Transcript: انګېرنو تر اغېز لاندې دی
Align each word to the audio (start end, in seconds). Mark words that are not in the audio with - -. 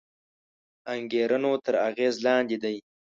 انګېرنو 0.93 1.53
تر 1.65 1.75
اغېز 1.87 2.15
لاندې 2.25 2.57
دی 2.63 2.77